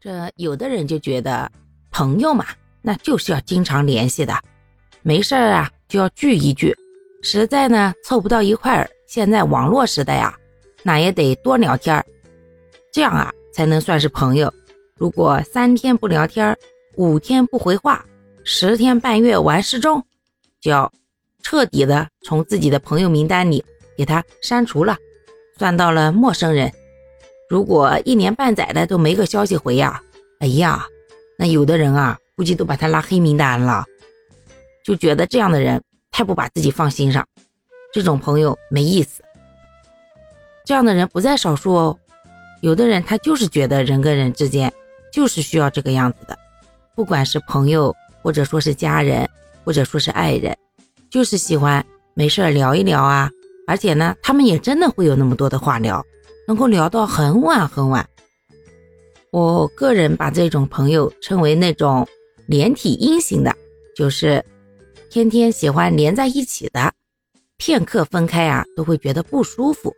[0.00, 1.50] 这有的人就觉得
[1.90, 2.46] 朋友嘛，
[2.80, 4.34] 那就是要经常联系的，
[5.02, 6.74] 没事儿啊就要聚一聚，
[7.22, 10.34] 实在呢凑不到一块儿，现在网络时代呀，
[10.82, 12.02] 那也得多聊天儿，
[12.90, 14.50] 这样啊才能算是朋友。
[14.96, 16.56] 如果三天不聊天儿，
[16.96, 18.02] 五天不回话，
[18.42, 20.02] 十天半月玩失踪，
[20.62, 20.90] 就要
[21.42, 23.62] 彻底的从自己的朋友名单里
[23.98, 24.96] 给他删除了，
[25.58, 26.72] 算到了陌生人。
[27.50, 30.00] 如果一年半载的都没个消息回呀，
[30.38, 30.86] 哎呀，
[31.36, 33.84] 那有的人啊，估计都把他拉黑名单了，
[34.84, 35.82] 就觉得这样的人
[36.12, 37.26] 太不把自己放心上，
[37.92, 39.24] 这种朋友没意思。
[40.64, 41.98] 这样的人不在少数哦，
[42.60, 44.72] 有的人他就是觉得人跟人之间
[45.12, 46.38] 就是需要这个样子的，
[46.94, 49.28] 不管是朋友或者说是家人
[49.64, 50.56] 或者说是爱人，
[51.10, 53.28] 就是喜欢没事聊一聊啊，
[53.66, 56.00] 而且呢，他们也真的会有那么多的话聊。
[56.50, 58.04] 能够聊到很晚很晚，
[59.30, 62.04] 我个人把这种朋友称为那种
[62.48, 63.54] 连体阴型的，
[63.94, 64.44] 就是
[65.10, 66.92] 天天喜欢连在一起的，
[67.56, 69.94] 片刻分开啊都会觉得不舒服。